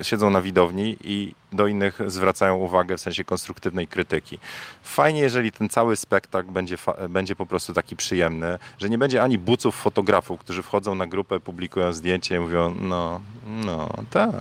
[0.00, 4.38] e, siedzą na widowni i do innych zwracają uwagę w sensie konstruktywnej krytyki.
[4.82, 6.76] Fajnie, jeżeli ten cały spektakl będzie,
[7.08, 11.40] będzie po prostu taki przyjemny, że nie będzie ani buców fotografów, którzy wchodzą na grupę,
[11.40, 14.32] publikują zdjęcie i mówią, no, no, tak.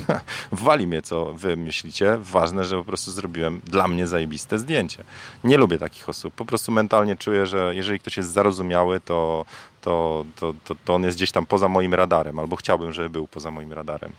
[0.52, 2.16] Wali mnie, co wy myślicie.
[2.20, 5.04] Ważne, że po prostu zrobiłem dla mnie zajebiste zdjęcie.
[5.44, 6.34] Nie lubię takich osób.
[6.34, 9.44] Po prostu mentalnie czuję, że jeżeli ktoś jest zarozumiały, to,
[9.80, 13.28] to, to, to, to on jest gdzieś tam poza moim radarem, albo chciałbym, żeby był
[13.28, 14.12] poza moim radarem.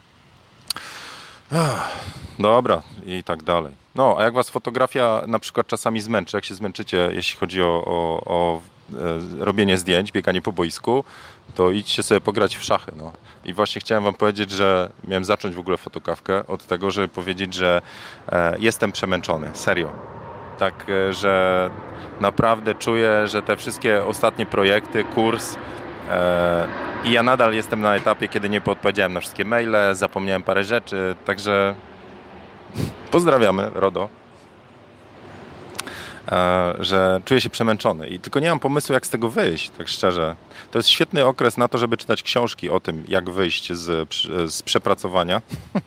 [2.39, 3.73] Dobra, i tak dalej.
[3.95, 7.83] No, a jak was fotografia na przykład czasami zmęczy, jak się zmęczycie, jeśli chodzi o,
[7.86, 8.62] o, o
[9.39, 11.03] robienie zdjęć, bieganie po boisku,
[11.56, 12.91] to idźcie sobie pograć w szachy.
[12.95, 13.12] No.
[13.45, 17.53] I właśnie chciałem wam powiedzieć, że miałem zacząć w ogóle fotokawkę od tego, żeby powiedzieć,
[17.53, 17.82] że
[18.32, 19.91] e, jestem przemęczony, serio.
[20.60, 21.69] Tak, e, że
[22.19, 25.56] naprawdę czuję, że te wszystkie ostatnie projekty, kurs
[26.10, 26.67] e,
[27.03, 31.15] i ja nadal jestem na etapie, kiedy nie podpowiedziałem na wszystkie maile, zapomniałem parę rzeczy,
[31.25, 31.75] także
[33.12, 34.22] pozdrawiamy, RODO.
[36.31, 39.88] E, że czuję się przemęczony i tylko nie mam pomysłu, jak z tego wyjść, tak
[39.88, 40.36] szczerze.
[40.71, 44.13] To jest świetny okres na to, żeby czytać książki o tym, jak wyjść z,
[44.53, 45.41] z przepracowania,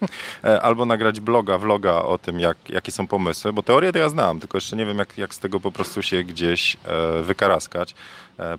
[0.45, 4.09] E, albo nagrać bloga, vloga o tym, jak, jakie są pomysły, bo teorię to ja
[4.09, 7.95] znam, tylko jeszcze nie wiem, jak, jak z tego po prostu się gdzieś e, wykaraskać,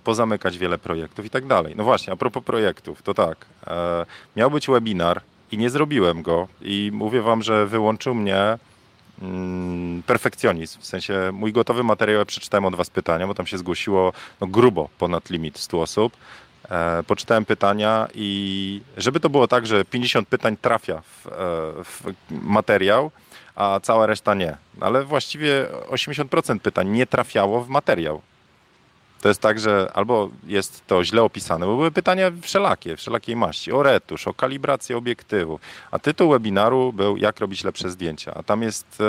[0.04, 1.74] pozamykać wiele projektów i tak dalej.
[1.76, 3.46] No właśnie, a propos projektów, to tak,
[4.36, 5.20] miał być webinar
[5.52, 8.58] i nie zrobiłem go i mówię wam, że wyłączył mnie
[10.06, 10.80] perfekcjonizm.
[10.80, 14.46] W sensie mój gotowy materiał, ja przeczytałem od was pytania, bo tam się zgłosiło no,
[14.46, 16.16] grubo ponad limit 100 osób.
[16.70, 21.30] E, poczytałem pytania i żeby to było tak, że 50 pytań trafia w, e,
[21.84, 23.10] w materiał,
[23.54, 24.56] a cała reszta nie.
[24.80, 28.22] Ale właściwie 80% pytań nie trafiało w materiał.
[29.20, 33.72] To jest tak, że albo jest to źle opisane, bo były pytania wszelakie, wszelakiej maści,
[33.72, 38.62] o retusz, o kalibrację obiektywu, a tytuł webinaru był jak robić lepsze zdjęcia, a tam
[38.62, 39.04] jest, e,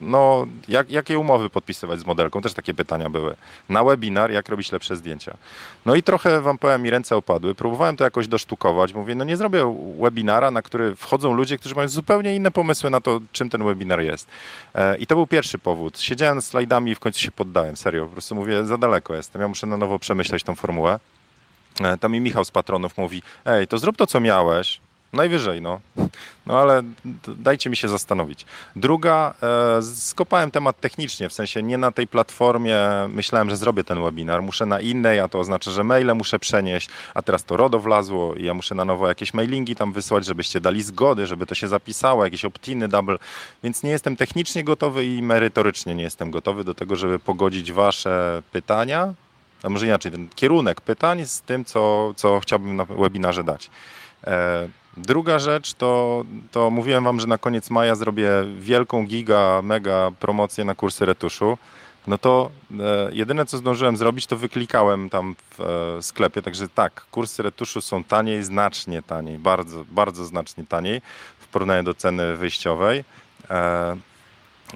[0.00, 3.36] no, jak, jakie umowy podpisywać z modelką, też takie pytania były.
[3.68, 5.36] Na webinar, jak robić lepsze zdjęcia.
[5.86, 9.36] No i trochę wam powiem, mi ręce opadły, próbowałem to jakoś dosztukować, mówię, no nie
[9.36, 13.64] zrobię webinara, na który wchodzą ludzie, którzy mają zupełnie inne pomysły na to, czym ten
[13.64, 14.28] webinar jest.
[14.74, 16.00] E, I to był pierwszy powód.
[16.00, 19.42] Siedziałem z slajdami i w końcu się poddałem, serio, po prostu mówię, za daleko jestem,
[19.42, 21.00] ja muszę na nowo przemyśleć tą formułę.
[21.80, 24.80] E, Tam mi Michał z patronów mówi, ej, to zrób to, co miałeś,
[25.14, 25.80] najwyżej, no.
[26.46, 26.82] No ale
[27.28, 28.46] dajcie mi się zastanowić.
[28.76, 29.34] Druga,
[29.78, 34.42] e, skopałem temat technicznie, w sensie nie na tej platformie myślałem, że zrobię ten webinar,
[34.42, 38.34] muszę na innej, a to oznacza, że maile muszę przenieść, a teraz to RODO wlazło
[38.34, 41.68] i ja muszę na nowo jakieś mailingi tam wysłać, żebyście dali zgody, żeby to się
[41.68, 43.16] zapisało, jakieś optiny, double,
[43.62, 48.42] więc nie jestem technicznie gotowy i merytorycznie nie jestem gotowy do tego, żeby pogodzić wasze
[48.52, 49.14] pytania,
[49.62, 53.70] a może inaczej, ten kierunek pytań z tym, co, co chciałbym na webinarze dać.
[54.24, 60.10] E, druga rzecz to, to mówiłem Wam, że na koniec maja zrobię wielką giga, mega
[60.20, 61.58] promocję na kursy retuszu.
[62.06, 67.06] No to e, jedyne co zdążyłem zrobić, to wyklikałem tam w e, sklepie, także tak,
[67.10, 71.02] kursy retuszu są taniej, znacznie taniej, bardzo, bardzo znacznie taniej
[71.38, 73.04] w porównaniu do ceny wyjściowej.
[73.50, 73.96] E,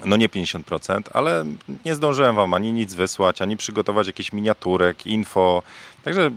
[0.05, 1.45] no nie 50%, ale
[1.85, 5.63] nie zdążyłem wam ani nic wysłać, ani przygotować jakichś miniaturek, info.
[6.03, 6.31] Także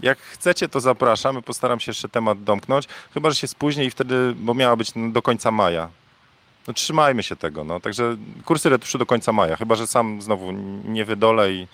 [0.00, 1.42] jak chcecie, to zapraszamy.
[1.42, 2.88] Postaram się jeszcze temat domknąć.
[3.14, 5.88] Chyba, że się spóźni i wtedy, bo miała być do końca maja.
[6.68, 7.64] No trzymajmy się tego.
[7.64, 7.80] No.
[7.80, 9.56] Także kursy retuszu do końca maja.
[9.56, 10.52] Chyba, że sam znowu
[10.84, 11.66] nie wydolę i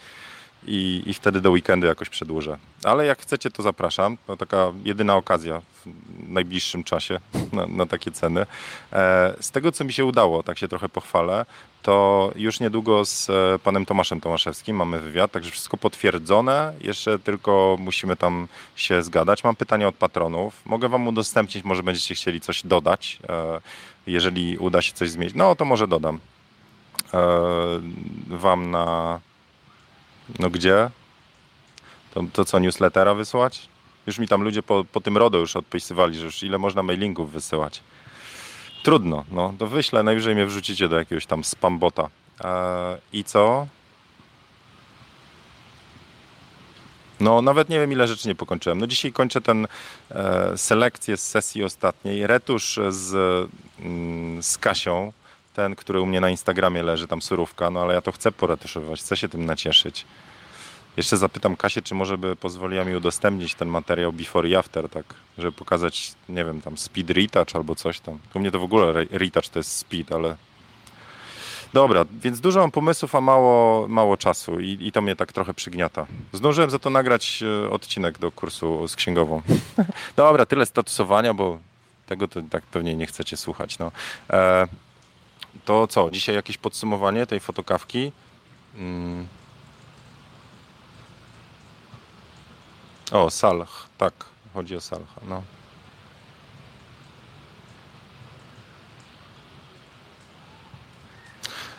[0.66, 2.59] i, i wtedy do weekendu jakoś przedłużę.
[2.85, 4.16] Ale jak chcecie, to zapraszam.
[4.27, 5.87] To taka jedyna okazja w
[6.29, 7.20] najbliższym czasie
[7.53, 8.46] na, na takie ceny.
[8.92, 11.46] E, z tego, co mi się udało, tak się trochę pochwalę,
[11.83, 16.72] to już niedługo z e, panem Tomaszem Tomaszewskim mamy wywiad, także wszystko potwierdzone.
[16.81, 19.44] Jeszcze tylko musimy tam się zgadać.
[19.44, 20.62] Mam pytania od patronów.
[20.64, 23.18] Mogę wam udostępnić, może będziecie chcieli coś dodać.
[23.29, 23.61] E,
[24.07, 26.20] jeżeli uda się coś zmienić, no to może dodam
[28.27, 29.20] wam na
[30.39, 30.91] no gdzie?
[32.15, 33.69] To, to co, newslettera wysłać?
[34.07, 37.33] Już mi tam ludzie po, po tym RODO już odpisywali, że już ile można mailingów
[37.33, 37.81] wysyłać.
[38.83, 42.09] Trudno, no to wyślę, najwyżej mnie wrzucicie do jakiegoś tam spambota.
[42.45, 43.67] Eee, I co?
[47.21, 48.79] No, nawet nie wiem, ile rzeczy nie pokończyłem.
[48.79, 49.67] No, dzisiaj kończę ten
[50.11, 52.27] e, selekcję z sesji ostatniej.
[52.27, 53.15] Retusz z,
[53.81, 55.13] mm, z Kasią
[55.55, 59.01] ten, który u mnie na Instagramie leży, tam surówka, no ale ja to chcę poretyszować,
[59.01, 60.07] chcę się tym nacieszyć.
[60.97, 65.05] Jeszcze zapytam Kasię, czy może by pozwoliła mi udostępnić ten materiał before i after, tak,
[65.38, 68.19] żeby pokazać, nie wiem, tam speed retouch albo coś tam.
[68.35, 70.37] U mnie to w ogóle retouch to jest speed, ale...
[71.73, 75.55] Dobra, więc dużo mam pomysłów, a mało, mało czasu i, i to mnie tak trochę
[75.55, 76.07] przygniata.
[76.33, 79.43] Zdążyłem za to nagrać e, odcinek do kursu z księgową.
[80.17, 81.59] Dobra, tyle statusowania, bo
[82.07, 83.79] tego to tak pewnie nie chcecie słuchać.
[83.79, 83.93] No.
[84.31, 84.67] E
[85.64, 88.12] to co, dzisiaj jakieś podsumowanie tej fotokawki?
[88.77, 89.27] Mm.
[93.12, 94.12] O, Salch, tak,
[94.55, 95.43] chodzi o Salcha, no.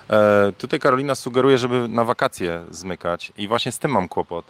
[0.09, 4.45] E, tutaj Karolina sugeruje, żeby na wakacje zmykać i właśnie z tym mam kłopot,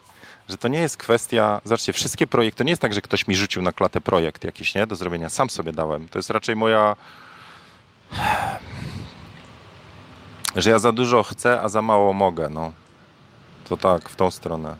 [0.49, 3.35] że to nie jest kwestia, zobaczcie, wszystkie projekty, to nie jest tak, że ktoś mi
[3.35, 6.07] rzucił na klatę projekt jakiś, nie, do zrobienia, sam sobie dałem.
[6.07, 6.95] To jest raczej moja
[10.55, 12.71] że ja za dużo chcę, a za mało mogę, no.
[13.69, 14.75] To tak, w tą stronę.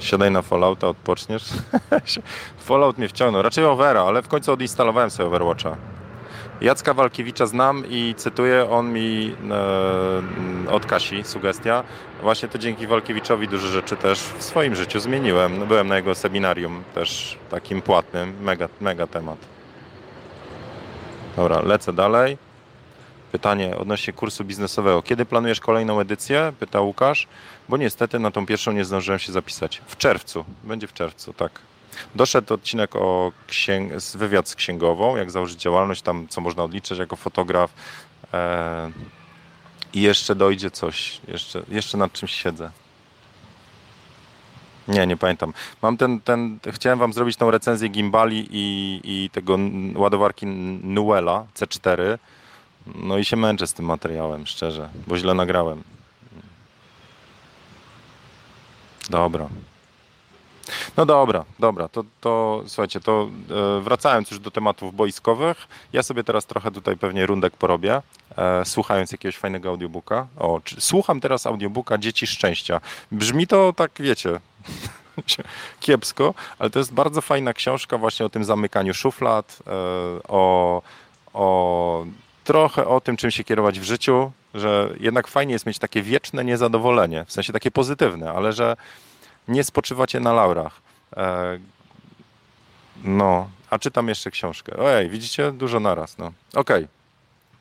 [0.00, 1.44] Siadaj na Fallouta, odpoczniesz.
[2.66, 5.76] Fallout mnie wciągnął, raczej Overa, ale w końcu odinstalowałem sobie Overwatcha.
[6.60, 9.36] Jacka Walkiewicza znam i cytuję, on mi
[10.66, 11.84] e, od Kasi, sugestia,
[12.22, 15.58] właśnie to dzięki Walkiewiczowi dużo rzeczy też w swoim życiu zmieniłem.
[15.58, 19.49] No, byłem na jego seminarium też takim płatnym, mega, mega temat.
[21.36, 22.38] Dobra, lecę dalej.
[23.32, 25.02] Pytanie odnośnie kursu biznesowego.
[25.02, 26.52] Kiedy planujesz kolejną edycję?
[26.60, 27.28] Pyta Łukasz.
[27.68, 29.82] Bo niestety na tą pierwszą nie zdążyłem się zapisać.
[29.86, 30.44] W czerwcu.
[30.64, 31.60] Będzie w czerwcu, tak.
[32.14, 33.92] Doszedł odcinek o księg...
[34.14, 37.72] wywiad z księgową, jak założyć działalność, tam co można odliczyć jako fotograf.
[38.32, 38.92] Eee...
[39.92, 41.20] I jeszcze dojdzie coś.
[41.28, 42.70] Jeszcze, jeszcze nad czymś siedzę.
[44.90, 45.52] Nie, nie pamiętam.
[45.82, 49.58] Mam ten, ten, chciałem wam zrobić tą recenzję gimbali i, i tego
[49.94, 52.18] ładowarki Nuela C4.
[52.94, 55.82] No i się męczę z tym materiałem, szczerze, bo źle nagrałem.
[59.10, 59.48] Dobra.
[60.96, 63.28] No dobra, dobra, to, to słuchajcie, to
[63.78, 68.02] e, wracając już do tematów boiskowych, ja sobie teraz trochę tutaj pewnie rundek porobię,
[68.36, 70.26] e, słuchając jakiegoś fajnego audiobooka.
[70.38, 72.80] O, czy, słucham teraz audiobooka Dzieci Szczęścia.
[73.12, 74.40] Brzmi to tak, wiecie,
[75.80, 79.72] kiepsko, ale to jest bardzo fajna książka właśnie o tym zamykaniu szuflad, e,
[80.28, 80.82] o,
[81.32, 82.06] o
[82.44, 86.44] trochę o tym, czym się kierować w życiu, że jednak fajnie jest mieć takie wieczne
[86.44, 88.76] niezadowolenie, w sensie takie pozytywne, ale że
[89.48, 90.80] nie spoczywacie na laurach.
[91.16, 91.58] E,
[93.04, 94.76] no, a czytam jeszcze książkę.
[94.76, 95.52] Ojej, widzicie?
[95.52, 96.18] Dużo naraz.
[96.18, 96.32] No.
[96.54, 96.84] Okej.
[96.84, 96.88] Okay.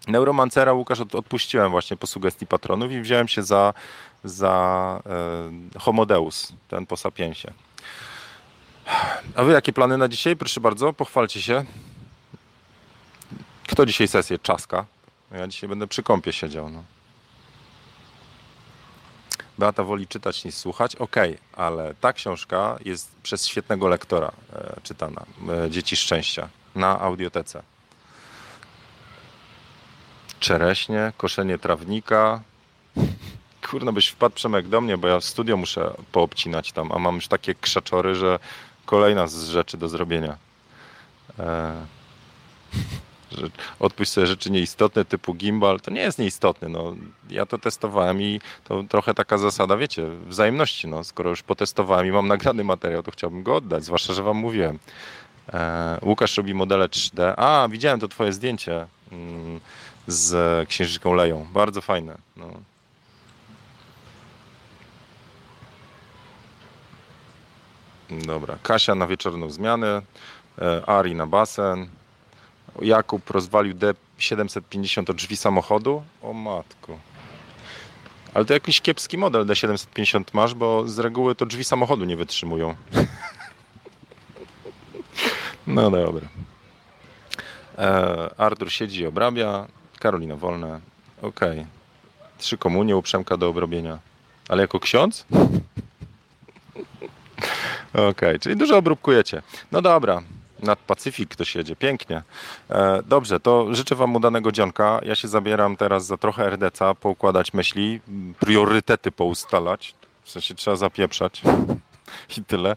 [0.08, 3.74] Neuromancera Łukasz odpuściłem właśnie po sugestii patronów i wziąłem się za,
[4.24, 5.02] za
[5.76, 7.54] e, Homodeus, ten po Sapiensie.
[9.36, 10.36] A wy jakie plany na dzisiaj?
[10.36, 11.66] Proszę bardzo, pochwalcie się.
[13.68, 14.86] Kto dzisiaj sesję czaska?
[15.32, 16.70] Ja dzisiaj będę przy kąpie siedział.
[16.70, 16.84] No.
[19.58, 20.96] Beata woli czytać niż słuchać.
[20.96, 25.26] Okej, ale ta książka jest przez świetnego lektora e, czytana.
[25.66, 27.64] E, Dzieci Szczęścia na audiotece.
[30.40, 32.42] Czereśnie, koszenie trawnika.
[33.70, 37.16] Kurno, byś wpadł Przemek do mnie, bo ja w studio muszę poobcinać tam, a mam
[37.16, 38.40] już takie krzaczory, że
[38.86, 40.38] kolejna z rzeczy do zrobienia.
[41.40, 41.86] E,
[43.80, 46.70] odpuść sobie rzeczy nieistotne typu gimbal, to nie jest nieistotny.
[46.70, 46.96] No,
[47.30, 50.88] ja to testowałem i to trochę taka zasada, wiecie, wzajemności.
[50.88, 54.38] No, skoro już potestowałem i mam nagrany materiał, to chciałbym go oddać, zwłaszcza, że wam
[54.38, 54.80] mówiłem.
[55.54, 57.34] E, Łukasz robi modele 3D.
[57.38, 59.60] A, widziałem to twoje zdjęcie mm,
[60.08, 61.48] z księżniczką Leją.
[61.54, 62.18] Bardzo fajne.
[62.38, 62.52] No.
[68.12, 70.02] Dobra, Kasia na wieczorną zmianę,
[70.62, 71.90] e, Ari na basen,
[72.82, 76.04] Jakub rozwalił D750 o drzwi samochodu.
[76.22, 76.98] O matko.
[78.34, 82.76] Ale to jakiś kiepski model D750 masz, bo z reguły to drzwi samochodu nie wytrzymują.
[85.68, 86.28] No dobra.
[87.78, 89.68] E, Artur siedzi i obrabia.
[90.00, 90.80] Karolina wolna.
[91.22, 91.66] Okej.
[92.38, 94.00] Trzy komunie u Przemka do obrobienia.
[94.48, 95.26] Ale jako ksiądz?
[97.94, 99.42] Okej, czyli dużo obróbkujecie.
[99.72, 100.22] No dobra,
[100.64, 102.24] nad Pacyfik ktoś jedzie, pięknie.
[102.70, 105.00] E, dobrze, to życzę Wam udanego dzionka.
[105.04, 108.02] Ja się zabieram teraz za trochę RDC, poukładać myśli,
[108.40, 109.96] priorytety poustalać.
[110.24, 111.42] W sensie trzeba zapieprzać
[112.38, 112.76] i tyle.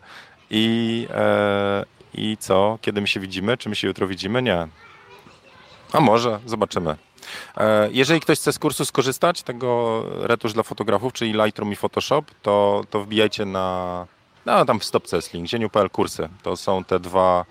[0.50, 1.84] I, e,
[2.14, 2.78] I co?
[2.82, 3.56] Kiedy my się widzimy?
[3.56, 4.42] Czy my się jutro widzimy?
[4.42, 4.68] Nie.
[5.92, 6.96] A może, zobaczymy.
[7.56, 12.22] E, Jeżeli ktoś chce z kursu skorzystać, tego retusz dla fotografów, czyli Lightroom i Photoshop,
[12.42, 14.06] to, to wbijajcie na,
[14.46, 16.28] no tam w stopce jest link, zieniu.pl kursy.
[16.42, 17.44] To są te dwa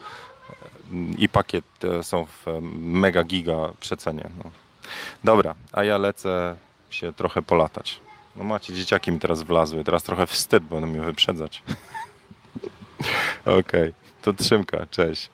[0.91, 4.29] mm, i pakiet e, są w e, mega giga przecenie.
[4.43, 4.51] No.
[5.23, 6.55] Dobra, a ja lecę
[6.89, 7.99] się trochę polatać.
[8.35, 11.63] No macie, dzieciaki mi teraz wlazły, teraz trochę wstyd, bo będą mnie wyprzedzać.
[13.59, 15.29] Okej, to trzymka, cześć.